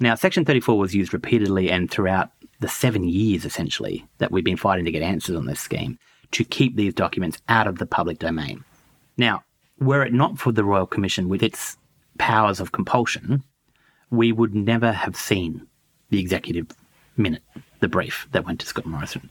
Now, 0.00 0.14
Section 0.14 0.44
34 0.44 0.78
was 0.78 0.94
used 0.94 1.12
repeatedly 1.12 1.70
and 1.70 1.90
throughout 1.90 2.30
the 2.60 2.68
seven 2.68 3.04
years, 3.04 3.44
essentially, 3.44 4.06
that 4.18 4.30
we've 4.30 4.44
been 4.44 4.56
fighting 4.56 4.84
to 4.84 4.92
get 4.92 5.02
answers 5.02 5.36
on 5.36 5.46
this 5.46 5.60
scheme 5.60 5.98
to 6.32 6.44
keep 6.44 6.76
these 6.76 6.94
documents 6.94 7.38
out 7.48 7.66
of 7.66 7.78
the 7.78 7.86
public 7.86 8.18
domain. 8.18 8.64
Now, 9.16 9.44
were 9.78 10.04
it 10.04 10.12
not 10.12 10.38
for 10.38 10.52
the 10.52 10.64
Royal 10.64 10.86
Commission 10.86 11.28
with 11.28 11.42
its 11.42 11.76
powers 12.18 12.60
of 12.60 12.72
compulsion, 12.72 13.42
we 14.10 14.32
would 14.32 14.54
never 14.54 14.92
have 14.92 15.16
seen 15.16 15.66
the 16.12 16.20
executive 16.20 16.66
minute, 17.16 17.42
the 17.80 17.88
brief 17.88 18.28
that 18.32 18.44
went 18.44 18.60
to 18.60 18.66
Scott 18.66 18.84
Morrison. 18.86 19.30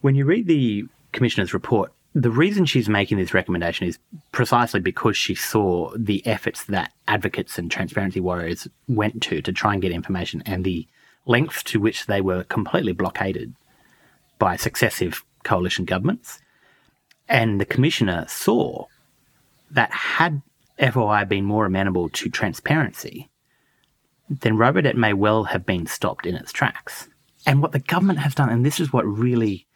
When 0.00 0.16
you 0.16 0.24
read 0.24 0.46
the 0.46 0.84
Commissioner's 1.12 1.54
report, 1.54 1.92
the 2.12 2.30
reason 2.30 2.66
she's 2.66 2.88
making 2.88 3.18
this 3.18 3.32
recommendation 3.32 3.86
is 3.86 3.98
precisely 4.32 4.80
because 4.80 5.16
she 5.16 5.36
saw 5.36 5.92
the 5.96 6.26
efforts 6.26 6.64
that 6.64 6.92
advocates 7.06 7.56
and 7.56 7.70
transparency 7.70 8.18
warriors 8.18 8.66
went 8.88 9.22
to 9.22 9.40
to 9.40 9.52
try 9.52 9.72
and 9.72 9.80
get 9.80 9.92
information 9.92 10.42
and 10.44 10.64
the 10.64 10.88
lengths 11.24 11.62
to 11.62 11.78
which 11.78 12.06
they 12.06 12.20
were 12.20 12.42
completely 12.44 12.92
blockaded 12.92 13.54
by 14.40 14.56
successive 14.56 15.24
coalition 15.44 15.84
governments. 15.84 16.40
And 17.28 17.60
the 17.60 17.66
Commissioner 17.66 18.26
saw 18.28 18.86
that 19.70 19.92
had 19.92 20.42
FOI 20.80 21.26
been 21.26 21.44
more 21.44 21.66
amenable 21.66 22.08
to 22.08 22.28
transparency, 22.28 23.28
then 24.28 24.54
Robodebt 24.54 24.94
may 24.94 25.12
well 25.12 25.44
have 25.44 25.64
been 25.64 25.86
stopped 25.86 26.26
in 26.26 26.34
its 26.34 26.52
tracks. 26.52 27.08
And 27.46 27.62
what 27.62 27.72
the 27.72 27.78
government 27.78 28.18
has 28.20 28.34
done, 28.34 28.50
and 28.50 28.64
this 28.64 28.80
is 28.80 28.92
what 28.92 29.06
really 29.06 29.66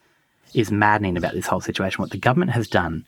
is 0.54 0.70
maddening 0.70 1.16
about 1.16 1.32
this 1.32 1.46
whole 1.46 1.60
situation, 1.60 2.02
what 2.02 2.10
the 2.10 2.18
government 2.18 2.50
has 2.52 2.68
done 2.68 3.06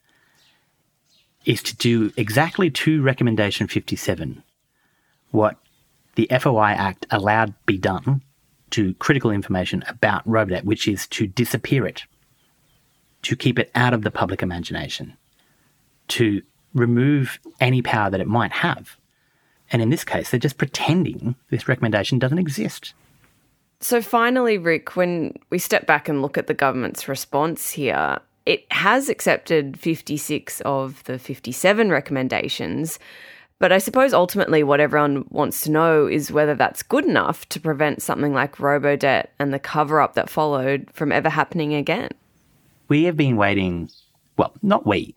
is 1.44 1.62
to 1.62 1.76
do 1.76 2.12
exactly 2.16 2.70
to 2.70 3.02
Recommendation 3.02 3.66
57 3.66 4.42
what 5.34 5.56
the 6.14 6.28
FOI 6.38 6.70
Act 6.70 7.06
allowed 7.10 7.54
be 7.66 7.76
done 7.76 8.22
to 8.70 8.94
critical 8.94 9.32
information 9.32 9.82
about 9.88 10.26
Robodebt, 10.26 10.64
which 10.64 10.86
is 10.86 11.06
to 11.08 11.26
disappear 11.26 11.86
it, 11.86 12.04
to 13.22 13.36
keep 13.36 13.58
it 13.58 13.70
out 13.74 13.92
of 13.92 14.02
the 14.02 14.12
public 14.12 14.42
imagination, 14.42 15.16
to 16.08 16.40
remove 16.72 17.40
any 17.60 17.82
power 17.82 18.10
that 18.10 18.20
it 18.20 18.28
might 18.28 18.52
have. 18.52 18.96
And 19.73 19.83
in 19.83 19.90
this 19.90 20.04
case, 20.04 20.30
they're 20.30 20.40
just 20.40 20.59
pretending 20.59 21.35
this 21.50 21.68
recommendation 21.68 22.18
doesn't 22.18 22.38
exist. 22.38 22.94
So, 23.80 24.00
finally, 24.00 24.56
Rick, 24.56 24.97
when 24.97 25.35
we 25.50 25.59
step 25.59 25.87
back 25.87 26.09
and 26.09 26.23
look 26.23 26.38
at 26.38 26.47
the 26.47 26.54
government's 26.54 27.09
response 27.09 27.71
here, 27.71 28.18
it 28.47 28.71
has 28.73 29.09
accepted 29.09 29.78
56 29.78 30.61
of 30.62 31.02
the 31.04 31.18
57 31.18 31.90
recommendations. 31.90 32.99
But 33.59 33.73
I 33.73 33.78
suppose 33.78 34.12
ultimately 34.12 34.62
what 34.62 34.80
everyone 34.80 35.26
wants 35.30 35.62
to 35.62 35.71
know 35.71 36.06
is 36.06 36.33
whether 36.33 36.54
that's 36.54 36.83
good 36.83 37.04
enough 37.04 37.49
to 37.50 37.61
prevent 37.61 38.02
something 38.02 38.33
like 38.33 38.56
Robodebt 38.56 39.28
and 39.38 39.54
the 39.54 39.59
cover 39.59 40.00
up 40.00 40.14
that 40.14 40.28
followed 40.28 40.88
from 40.92 41.12
ever 41.12 41.28
happening 41.28 41.73
again. 41.75 42.11
We 42.88 43.04
have 43.04 43.16
been 43.16 43.37
waiting, 43.37 43.88
well, 44.37 44.52
not 44.62 44.87
we. 44.87 45.14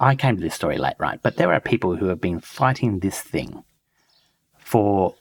I 0.00 0.14
came 0.14 0.36
to 0.36 0.42
this 0.42 0.54
story 0.54 0.78
late, 0.78 0.96
right? 0.98 1.20
But 1.22 1.36
there 1.36 1.52
are 1.52 1.60
people 1.60 1.96
who 1.96 2.06
have 2.06 2.20
been 2.20 2.40
fighting 2.40 3.00
this 3.00 3.20
thing 3.20 3.64
for 4.74 5.14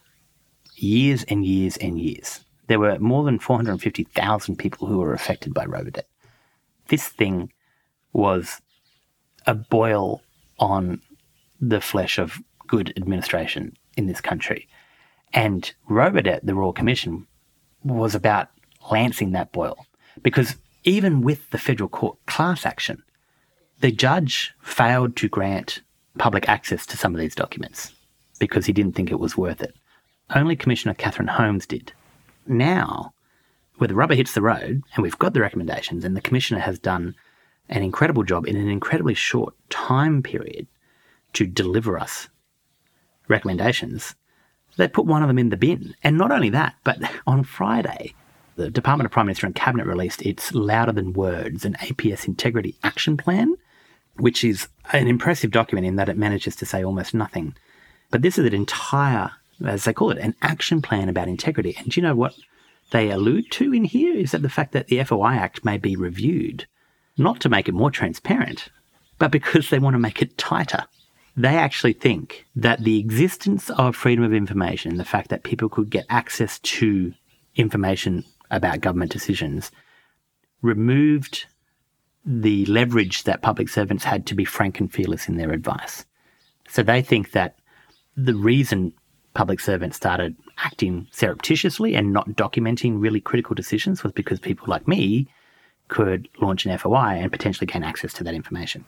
years 0.78 1.24
and 1.26 1.46
years 1.46 1.78
and 1.78 2.00
years. 2.00 2.40
There 2.66 2.80
were 2.80 2.98
more 2.98 3.24
than 3.24 3.38
450,000 3.38 4.56
people 4.56 4.88
who 4.88 4.98
were 4.98 5.14
affected 5.14 5.54
by 5.54 5.68
Robodebt. 5.68 6.10
This 6.88 7.08
thing 7.08 7.54
was 8.14 8.64
a 9.46 9.54
boil 9.54 10.24
on 10.58 11.04
the 11.62 11.82
flesh 11.82 12.18
of 12.18 12.42
good 12.66 12.94
administration 12.98 13.78
in 13.96 14.08
this 14.08 14.22
country. 14.22 14.68
And 15.36 15.72
Robodebt, 15.88 16.40
the 16.42 16.56
Royal 16.56 16.74
Commission, 16.74 17.28
was 17.84 18.16
about 18.16 18.48
lancing 18.92 19.34
that 19.34 19.52
boil. 19.52 19.86
Because 20.24 20.56
even 20.84 21.22
with 21.22 21.48
the 21.52 21.60
federal 21.60 21.90
court 21.90 22.18
class 22.26 22.66
action, 22.66 23.04
the 23.82 23.92
judge 23.92 24.56
failed 24.64 25.16
to 25.18 25.30
grant 25.30 25.84
public 26.18 26.50
access 26.50 26.88
to 26.88 26.98
some 26.98 27.14
of 27.14 27.22
these 27.22 27.36
documents 27.36 27.94
because 28.48 28.66
he 28.66 28.74
didn't 28.74 28.94
think 28.94 29.12
it 29.12 29.20
was 29.20 29.38
worth 29.38 29.62
it. 29.62 29.74
Only 30.36 30.56
Commissioner 30.56 30.94
Catherine 30.94 31.28
Holmes 31.28 31.66
did. 31.66 31.94
Now, 32.48 33.14
where 33.78 33.88
the 33.88 33.96
rubber 33.96 34.16
hits 34.16 34.34
the 34.34 34.42
road, 34.42 34.84
and 34.94 35.04
we've 35.04 35.20
got 35.20 35.34
the 35.34 35.42
recommendations, 35.42 36.04
and 36.04 36.16
the 36.16 36.22
Commissioner 36.22 36.60
has 36.60 36.80
done 36.80 37.16
an 37.70 37.84
incredible 37.84 38.24
job 38.24 38.46
in 38.46 38.56
an 38.56 38.70
incredibly 38.70 39.14
short 39.14 39.54
time 39.70 40.22
period 40.22 40.68
to 41.34 41.48
deliver 41.48 41.98
us 41.98 42.30
recommendations, 43.28 44.16
they 44.78 44.88
put 44.88 45.06
one 45.06 45.22
of 45.22 45.28
them 45.28 45.40
in 45.40 45.50
the 45.50 45.58
bin. 45.58 45.96
And 46.04 46.18
not 46.18 46.32
only 46.32 46.50
that, 46.50 46.76
but 46.84 47.00
on 47.28 47.44
Friday, 47.44 48.14
the 48.56 48.70
Department 48.70 49.06
of 49.06 49.12
Prime 49.12 49.26
Minister 49.28 49.48
and 49.48 49.56
Cabinet 49.56 49.88
released 49.88 50.22
its 50.22 50.54
Louder 50.54 50.92
Than 50.92 51.14
Words, 51.14 51.66
an 51.66 51.74
APS 51.76 52.28
integrity 52.28 52.76
action 52.84 53.18
plan, 53.18 53.56
which 54.18 54.44
is 54.44 54.68
an 54.92 55.08
impressive 55.08 55.52
document 55.52 55.88
in 55.88 55.96
that 55.96 56.10
it 56.10 56.18
manages 56.18 56.56
to 56.58 56.66
say 56.66 56.84
almost 56.84 57.14
nothing. 57.14 57.56
But 58.14 58.22
this 58.22 58.38
is 58.38 58.46
an 58.46 58.54
entire, 58.54 59.32
as 59.66 59.86
they 59.86 59.92
call 59.92 60.12
it, 60.12 60.20
an 60.20 60.36
action 60.44 60.84
plan 60.84 61.10
about 61.10 61.28
integrity. 61.28 61.76
And 61.76 61.90
do 61.90 62.00
you 62.00 62.06
know 62.06 62.14
what 62.14 62.36
they 62.92 63.10
allude 63.10 63.50
to 63.54 63.74
in 63.74 63.86
here? 63.86 64.16
Is 64.16 64.34
that 64.34 64.44
the 64.44 64.50
fact 64.50 64.72
that 64.74 64.86
the 64.86 65.04
FOI 65.04 65.34
Act 65.34 65.66
may 65.66 65.80
be 65.80 65.96
reviewed, 65.96 66.68
not 67.18 67.40
to 67.40 67.50
make 67.50 67.68
it 67.68 67.74
more 67.74 67.90
transparent, 67.90 68.70
but 69.18 69.32
because 69.32 69.72
they 69.72 69.80
want 69.80 69.96
to 69.96 70.00
make 70.00 70.22
it 70.22 70.38
tighter. 70.38 70.86
They 71.36 71.58
actually 71.58 71.94
think 71.94 72.46
that 72.56 72.84
the 72.84 73.00
existence 73.00 73.72
of 73.72 73.96
freedom 73.96 74.24
of 74.24 74.32
information, 74.32 74.98
the 74.98 75.06
fact 75.06 75.30
that 75.30 75.42
people 75.42 75.68
could 75.68 75.90
get 75.90 76.06
access 76.08 76.60
to 76.60 77.16
information 77.56 78.26
about 78.52 78.82
government 78.82 79.12
decisions, 79.12 79.72
removed 80.62 81.48
the 82.24 82.68
leverage 82.68 83.24
that 83.24 83.42
public 83.42 83.70
servants 83.70 84.04
had 84.04 84.28
to 84.28 84.36
be 84.36 84.46
frank 84.46 84.80
and 84.80 84.94
fearless 84.94 85.28
in 85.28 85.38
their 85.38 85.52
advice. 85.52 86.06
So 86.70 86.84
they 86.84 87.02
think 87.02 87.32
that 87.32 87.56
the 88.16 88.36
reason 88.36 88.94
public 89.34 89.60
servants 89.60 89.98
started 89.98 90.36
acting 90.60 91.08
surreptitiously 91.12 91.96
and 91.96 92.14
not 92.14 92.30
documenting 92.30 93.02
really 93.02 93.20
critical 93.20 93.56
decisions 93.56 94.04
was 94.04 94.12
because 94.12 94.40
people 94.40 94.66
like 94.68 94.88
me 94.88 95.28
could 95.88 96.30
launch 96.40 96.66
an 96.66 96.78
FOI 96.78 97.16
and 97.16 97.32
potentially 97.32 97.66
gain 97.66 97.84
access 97.84 98.14
to 98.14 98.24
that 98.24 98.34
information. 98.34 98.86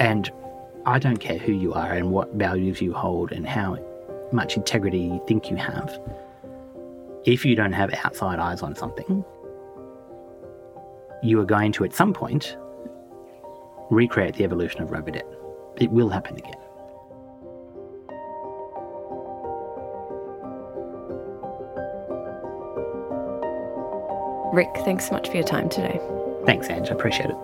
And 0.00 0.30
I 0.86 0.98
don't 0.98 1.16
care 1.16 1.38
who 1.38 1.52
you 1.52 1.72
are 1.72 1.92
and 1.92 2.10
what 2.10 2.34
values 2.34 2.82
you 2.82 2.92
hold 2.92 3.32
and 3.32 3.46
how 3.46 3.78
much 4.32 4.56
integrity 4.56 4.98
you 4.98 5.22
think 5.26 5.50
you 5.50 5.56
have. 5.56 5.98
If 7.24 7.44
you 7.44 7.54
don't 7.54 7.72
have 7.72 7.94
outside 8.04 8.38
eyes 8.38 8.60
on 8.60 8.74
something, 8.74 9.24
you 11.22 11.40
are 11.40 11.46
going 11.46 11.72
to, 11.72 11.84
at 11.84 11.94
some 11.94 12.12
point, 12.12 12.56
recreate 13.90 14.34
the 14.34 14.44
evolution 14.44 14.82
of 14.82 14.90
Robodebt. 14.90 15.22
It 15.76 15.90
will 15.90 16.08
happen 16.08 16.36
again. 16.36 16.54
Rick, 24.54 24.70
thanks 24.84 25.08
so 25.08 25.12
much 25.12 25.28
for 25.28 25.34
your 25.34 25.44
time 25.44 25.68
today. 25.68 26.00
Thanks, 26.46 26.70
Ange. 26.70 26.88
I 26.90 26.94
appreciate 26.94 27.30
it. 27.30 27.36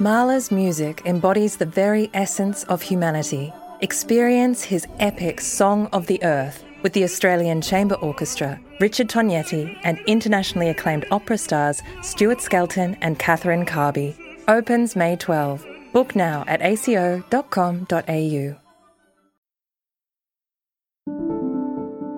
Mahler's 0.00 0.50
music 0.50 1.02
embodies 1.06 1.56
the 1.56 1.66
very 1.66 2.08
essence 2.14 2.62
of 2.64 2.82
humanity. 2.82 3.52
Experience 3.80 4.64
his 4.64 4.88
epic 4.98 5.40
Song 5.40 5.86
of 5.92 6.08
the 6.08 6.20
Earth 6.24 6.64
with 6.82 6.92
the 6.94 7.04
Australian 7.04 7.60
Chamber 7.60 7.94
Orchestra, 7.96 8.58
Richard 8.80 9.08
Tognetti, 9.08 9.78
and 9.84 10.00
internationally 10.08 10.68
acclaimed 10.68 11.06
opera 11.12 11.38
stars 11.38 11.80
Stuart 12.02 12.40
Skelton 12.40 12.96
and 13.02 13.20
Catherine 13.20 13.64
Carby. 13.64 14.16
Opens 14.48 14.96
May 14.96 15.14
12. 15.14 15.64
Book 15.92 16.16
now 16.16 16.44
at 16.48 16.60
aco.com.au. 16.60 18.56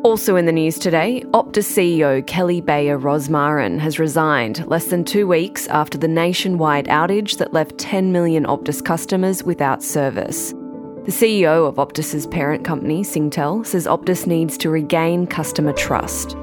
Also 0.03 0.37
in 0.37 0.47
the 0.47 0.53
news 0.53 0.79
today, 0.79 1.23
Optus 1.35 1.69
CEO 1.69 2.27
Kelly 2.27 2.63
Bayer 2.63 2.99
Rosmarin 2.99 3.79
has 3.81 3.99
resigned 3.99 4.67
less 4.67 4.87
than 4.87 5.05
two 5.05 5.27
weeks 5.27 5.67
after 5.67 5.99
the 5.99 6.09
nationwide 6.09 6.87
outage 6.87 7.37
that 7.37 7.53
left 7.53 7.77
10 7.77 8.13
million 8.13 8.47
Optus 8.47 8.83
customers 8.83 9.45
without 9.45 9.83
service. 9.83 10.55
The 11.05 11.13
CEO 11.13 11.67
of 11.67 11.77
Optus's 11.77 12.27
parent 12.27 12.63
company, 12.63 13.03
Singtel, 13.03 13.65
says 13.65 13.87
Optus 13.87 14.27
needs 14.27 14.59
to 14.59 14.69
regain 14.69 15.27
customer 15.27 15.73
trust. 15.73 16.37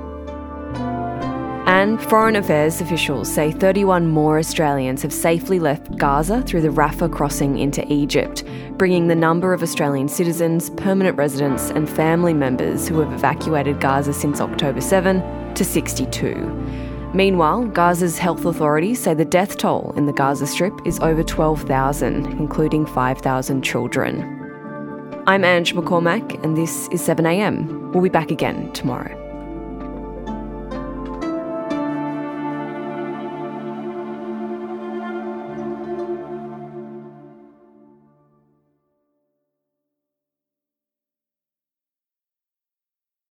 And 1.67 2.01
Foreign 2.01 2.35
Affairs 2.35 2.81
officials 2.81 3.31
say 3.31 3.51
31 3.51 4.07
more 4.07 4.39
Australians 4.39 5.03
have 5.03 5.13
safely 5.13 5.59
left 5.59 5.95
Gaza 5.97 6.41
through 6.41 6.61
the 6.61 6.69
Rafah 6.69 7.13
crossing 7.13 7.59
into 7.59 7.85
Egypt, 7.93 8.43
bringing 8.77 9.07
the 9.07 9.15
number 9.15 9.53
of 9.53 9.61
Australian 9.61 10.07
citizens, 10.07 10.71
permanent 10.71 11.17
residents, 11.17 11.69
and 11.69 11.87
family 11.87 12.33
members 12.33 12.87
who 12.87 12.99
have 12.99 13.13
evacuated 13.13 13.79
Gaza 13.79 14.11
since 14.11 14.41
October 14.41 14.81
7 14.81 15.53
to 15.53 15.63
62. 15.63 16.33
Meanwhile, 17.13 17.65
Gaza's 17.65 18.17
health 18.17 18.43
authorities 18.43 18.99
say 18.99 19.13
the 19.13 19.23
death 19.23 19.57
toll 19.57 19.93
in 19.95 20.07
the 20.07 20.13
Gaza 20.13 20.47
Strip 20.47 20.73
is 20.83 20.99
over 20.99 21.21
12,000, 21.21 22.25
including 22.39 22.87
5,000 22.87 23.61
children. 23.61 24.36
I'm 25.29 25.43
Ange 25.43 25.73
McCormack, 25.73 26.41
and 26.41 26.55
this 26.55 26.87
is 26.87 27.01
7am. 27.01 27.91
We'll 27.91 28.01
be 28.01 28.07
back 28.07 28.31
again 28.31 28.71
tomorrow. 28.71 29.26